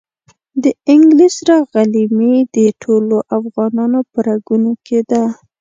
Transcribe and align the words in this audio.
د 0.63 0.65
انګلیس 0.91 1.33
سره 1.39 1.55
غلیمي 1.71 2.35
د 2.55 2.57
ټولو 2.81 3.15
افغانانو 3.37 3.99
په 4.11 4.19
رګونو 4.27 4.71
کې 4.85 4.99
ده. 5.09 5.23